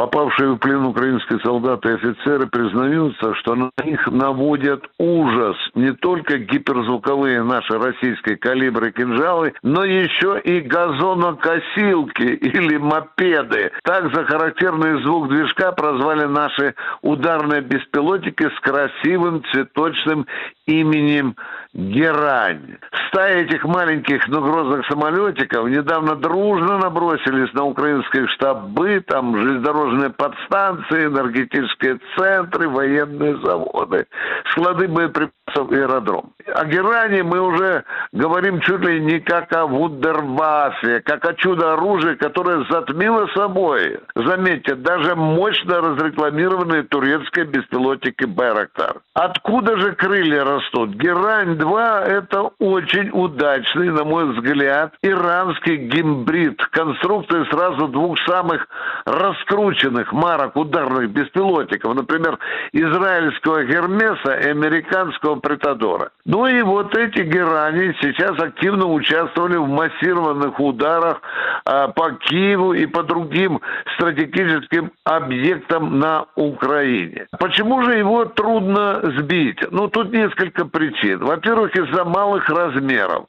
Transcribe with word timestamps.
попавшие 0.00 0.52
в 0.52 0.56
плен 0.56 0.86
украинские 0.86 1.38
солдаты 1.40 1.90
и 1.90 1.92
офицеры 1.92 2.46
признаются, 2.46 3.34
что 3.34 3.54
на 3.54 3.70
них 3.84 4.06
наводят 4.06 4.82
ужас 4.98 5.56
не 5.74 5.92
только 5.92 6.38
гиперзвуковые 6.38 7.42
наши 7.42 7.78
российские 7.78 8.38
калибры 8.38 8.92
кинжалы, 8.92 9.52
но 9.62 9.84
еще 9.84 10.40
и 10.42 10.60
газонокосилки 10.60 12.22
или 12.22 12.78
мопеды. 12.78 13.72
Так 13.84 14.14
за 14.14 14.24
характерный 14.24 15.02
звук 15.02 15.28
движка 15.28 15.72
прозвали 15.72 16.24
наши 16.24 16.74
ударные 17.02 17.60
беспилотники 17.60 18.48
с 18.48 18.60
красивым 18.60 19.44
цветочным 19.52 20.26
именем 20.64 21.36
Герань. 21.74 22.78
Стая 23.12 23.42
этих 23.42 23.64
маленьких, 23.64 24.26
но 24.28 24.40
грозных 24.40 24.86
самолетиков 24.86 25.68
недавно 25.68 26.14
дружно 26.14 26.78
набросились 26.78 27.52
на 27.54 27.64
украинские 27.64 28.28
штабы, 28.28 29.00
там 29.00 29.36
железнодорожные 29.36 30.10
подстанции, 30.10 31.06
энергетические 31.06 31.98
центры, 32.16 32.68
военные 32.68 33.36
заводы, 33.38 34.06
склады 34.52 34.86
боеприпасов 34.86 35.72
и 35.72 35.76
аэродром. 35.76 36.32
О 36.54 36.64
Геране 36.66 37.24
мы 37.24 37.40
уже 37.40 37.82
говорим 38.12 38.60
чуть 38.60 38.80
ли 38.80 39.00
не 39.00 39.18
как 39.18 39.52
о 39.56 39.66
вундерваффе, 39.66 41.00
как 41.00 41.24
о 41.24 41.34
чудо-оружии, 41.34 42.14
которое 42.14 42.64
затмило 42.70 43.26
собой, 43.34 43.98
заметьте, 44.14 44.76
даже 44.76 45.16
мощно 45.16 45.80
разрекламированные 45.80 46.84
турецкие 46.84 47.46
беспилотники 47.46 48.24
«Байрактар». 48.24 49.00
Откуда 49.14 49.76
же 49.78 49.92
крылья 49.94 50.44
растут? 50.44 50.90
Герань-2– 50.90 52.04
это 52.06 52.42
очень 52.60 52.99
удачный, 53.12 53.90
на 53.90 54.04
мой 54.04 54.26
взгляд, 54.32 54.94
иранский 55.02 55.76
гимбрид. 55.76 56.60
Конструкции 56.66 57.44
сразу 57.50 57.88
двух 57.88 58.18
самых 58.26 58.66
раскрученных 59.06 60.12
марок 60.12 60.56
ударных 60.56 61.10
беспилотников. 61.10 61.94
Например, 61.94 62.38
израильского 62.72 63.64
Гермеса 63.64 64.34
и 64.34 64.50
американского 64.50 65.36
Притодора. 65.36 66.10
Ну 66.24 66.46
и 66.46 66.62
вот 66.62 66.96
эти 66.96 67.22
герани 67.22 67.94
сейчас 68.00 68.38
активно 68.38 68.86
участвовали 68.86 69.56
в 69.56 69.66
массированных 69.66 70.60
ударах 70.60 71.20
а, 71.64 71.88
по 71.88 72.12
Киеву 72.12 72.72
и 72.72 72.86
по 72.86 73.02
другим 73.02 73.60
стратегическим 73.94 74.92
объектам 75.04 75.98
на 75.98 76.26
Украине. 76.36 77.26
Почему 77.38 77.82
же 77.82 77.94
его 77.96 78.24
трудно 78.24 79.00
сбить? 79.18 79.58
Ну, 79.70 79.88
тут 79.88 80.12
несколько 80.12 80.64
причин. 80.64 81.18
Во-первых, 81.18 81.74
из-за 81.76 82.04
малых 82.04 82.48
размеров, 82.48 82.80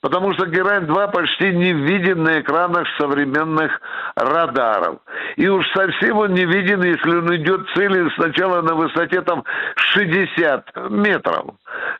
потому 0.00 0.32
что 0.34 0.46
Герань-2 0.46 1.12
почти 1.12 1.52
не 1.52 1.72
виден 1.72 2.22
на 2.22 2.40
экранах 2.40 2.86
современных 2.98 3.80
радаров. 4.16 4.98
И 5.36 5.48
уж 5.48 5.64
совсем 5.74 6.18
он 6.18 6.34
не 6.34 6.44
виден, 6.44 6.82
если 6.82 7.16
он 7.16 7.34
идет 7.36 7.66
цели 7.74 8.08
сначала 8.16 8.62
на 8.62 8.74
высоте 8.74 9.22
там 9.22 9.44
60 9.76 10.90
метров. 10.90 11.46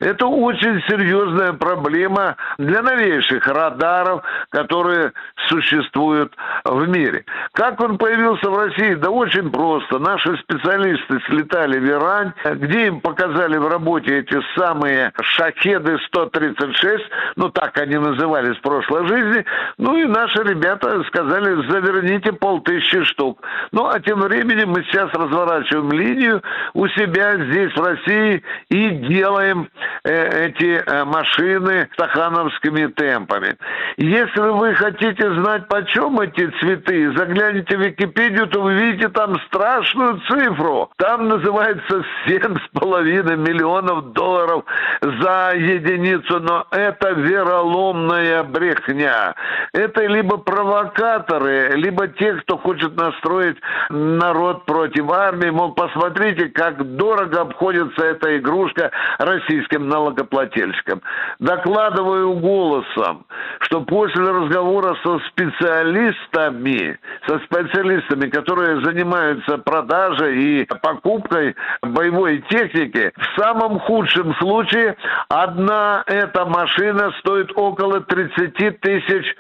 Это 0.01 0.27
очень 0.27 0.81
серьезная 0.89 1.53
проблема 1.53 2.37
для 2.59 2.83
новейших 2.83 3.47
радаров, 3.47 4.23
которые 4.51 5.13
существуют 5.49 6.35
в 6.65 6.89
мире. 6.89 7.25
Как 7.53 7.81
он 7.81 7.99
появился 7.99 8.51
в 8.51 8.57
России? 8.57 8.95
Да 8.95 9.11
очень 9.11 9.51
просто. 9.51 9.99
Наши 9.99 10.37
специалисты 10.39 11.21
слетали 11.27 11.79
в 11.79 11.89
Иран, 11.89 12.35
где 12.45 12.87
им 12.87 13.01
показали 13.01 13.57
в 13.57 13.67
работе 13.69 14.19
эти 14.19 14.39
самые 14.57 15.13
шахеды 15.21 15.99
136, 16.07 17.05
ну 17.37 17.49
так 17.51 17.77
они 17.79 17.97
назывались 17.97 18.57
в 18.57 18.63
прошлой 18.63 19.07
жизни, 19.09 19.45
ну 19.79 19.97
и 19.97 20.05
наши 20.05 20.43
ребята 20.43 21.03
сказали, 21.05 21.69
заверните 21.69 22.33
полтысячи 22.33 23.05
штук. 23.05 23.43
Ну 23.73 23.87
а 23.87 24.01
тем 24.01 24.21
временем 24.21 24.71
мы 24.71 24.83
сейчас 24.85 25.13
разворачиваем 25.13 25.93
линию 25.93 26.43
у 26.75 26.87
себя 26.89 27.37
здесь 27.37 27.73
в 27.75 27.83
России 27.83 28.43
и 28.69 28.91
делаем 28.91 29.69
эти 30.09 30.83
э, 30.85 31.05
машины 31.05 31.89
стахановскими 31.95 32.87
темпами. 32.87 33.57
Если 33.97 34.41
вы 34.41 34.75
хотите 34.75 35.33
знать, 35.35 35.69
почем 35.69 36.21
эти 36.21 36.47
цветы, 36.61 37.13
загляните 37.17 37.77
в 37.77 37.81
Википедию, 37.81 38.47
то 38.47 38.63
вы 38.63 38.75
видите 38.75 39.09
там 39.09 39.39
страшную 39.47 40.21
цифру. 40.29 40.91
Там 40.97 41.29
называется 41.29 42.05
7,5 42.27 43.37
миллионов 43.37 44.13
долларов 44.13 44.65
за 45.01 45.53
единицу, 45.55 46.41
но 46.41 46.67
это 46.71 47.11
вероломная 47.11 48.43
брехня. 48.45 49.35
Это 49.73 50.07
либо 50.07 50.39
провокаторы, 50.39 51.73
либо 51.75 52.09
те, 52.09 52.35
кто 52.35 52.59
хочет 52.59 52.97
настроить 52.97 53.59
народ 53.91 54.65
против 54.65 55.11
армии, 55.11 55.51
мол, 55.51 55.73
посмотрите, 55.73 56.49
как 56.49 56.97
дорого 56.97 57.43
обходится 57.43 58.05
эта 58.05 58.39
игрушка 58.39 58.91
российским 59.19 59.89
налогоплательщикам. 59.99 61.03
Докладываю 61.39 62.35
голосом, 62.35 63.27
что 63.61 63.81
после 63.83 64.25
разговора 64.25 64.97
со 65.03 65.19
специалистами, 65.31 66.99
со 67.27 67.39
специалистами, 67.41 68.29
которые 68.31 68.83
занимаются 68.85 69.59
продажей 69.59 70.63
и 70.63 70.69
покупкой 70.83 71.57
боевой 71.83 72.45
техники, 72.49 73.13
в 73.17 73.41
самом 73.41 73.79
худшем 73.81 74.35
случае 74.37 74.97
одна 75.29 76.05
эта 76.07 76.45
машина 76.45 77.13
стоит 77.21 77.51
около 77.57 78.01
30 78.01 78.81
тысяч 78.81 79.37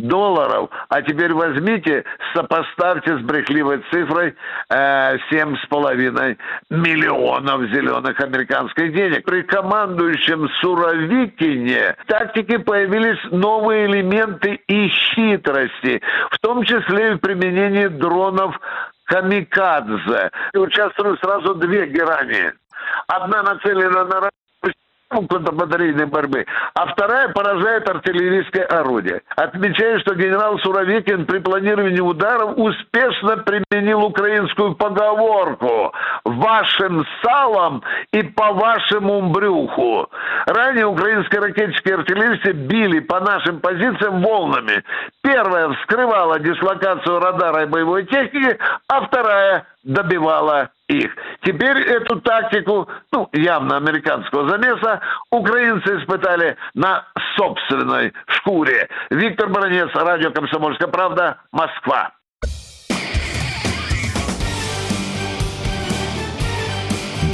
долларов. 0.00 0.70
А 0.88 1.02
теперь 1.02 1.32
возьмите, 1.32 2.04
сопоставьте 2.34 3.18
с 3.18 3.20
брехливой 3.20 3.82
цифрой 3.90 4.34
э, 4.70 5.18
семь 5.30 5.56
с 5.56 5.66
половиной 5.66 6.38
миллионов 6.70 7.62
зеленых 7.70 8.20
американских 8.20 8.92
денег. 8.94 9.24
При 9.24 9.42
командующем 9.42 10.48
Суровикине 10.60 11.96
в 12.04 12.06
тактике 12.06 12.58
появились 12.58 13.18
новые 13.30 13.86
элементы 13.86 14.60
и 14.66 14.88
хитрости, 14.88 16.02
в 16.30 16.38
том 16.38 16.64
числе 16.64 17.12
и 17.12 17.14
в 17.14 17.18
применении 17.18 17.86
дронов 17.86 18.58
камикадзе. 19.04 20.30
И 20.54 20.58
участвуют 20.58 21.20
сразу 21.20 21.54
две 21.54 21.86
герани. 21.86 22.52
Одна 23.06 23.42
нацелена 23.42 24.04
на 24.04 24.30
контрбатарейной 25.10 26.06
борьбы, 26.06 26.46
а 26.74 26.86
вторая 26.86 27.28
поражает 27.28 27.88
артиллерийское 27.88 28.64
орудие. 28.64 29.22
Отмечаю, 29.36 30.00
что 30.00 30.14
генерал 30.14 30.58
Суровикин 30.60 31.26
при 31.26 31.38
планировании 31.40 32.00
ударов 32.00 32.54
успешно 32.56 33.38
применил 33.38 34.04
украинскую 34.04 34.74
поговорку 34.74 35.92
«вашим 36.24 37.04
салом 37.22 37.82
и 38.12 38.22
по 38.22 38.52
вашему 38.52 39.30
брюху». 39.30 40.08
Ранее 40.46 40.86
украинские 40.86 41.40
ракетчики 41.40 41.90
артиллеристы 41.90 42.52
били 42.52 43.00
по 43.00 43.20
нашим 43.20 43.60
позициям 43.60 44.22
волнами. 44.22 44.84
Первая 45.22 45.70
вскрывала 45.70 46.38
дислокацию 46.38 47.18
радара 47.18 47.64
и 47.64 47.66
боевой 47.66 48.04
техники, 48.04 48.58
а 48.88 49.06
вторая 49.06 49.66
добивала 49.82 50.70
их. 50.90 51.10
Теперь 51.42 51.78
эту 51.78 52.20
тактику, 52.20 52.88
ну, 53.12 53.28
явно 53.32 53.76
американского 53.76 54.48
замеса, 54.48 55.00
украинцы 55.30 55.98
испытали 55.98 56.56
на 56.74 57.06
собственной 57.36 58.12
шкуре. 58.26 58.88
Виктор 59.10 59.48
Баранец, 59.48 59.90
радио 59.94 60.30
«Комсомольская 60.30 60.88
правда», 60.88 61.38
Москва. 61.52 62.12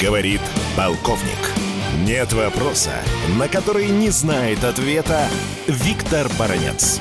Говорит 0.00 0.40
полковник. 0.76 1.66
Нет 2.06 2.32
вопроса, 2.34 2.92
на 3.38 3.48
который 3.48 3.88
не 3.88 4.10
знает 4.10 4.62
ответа 4.62 5.26
Виктор 5.66 6.26
Баранец. 6.38 7.00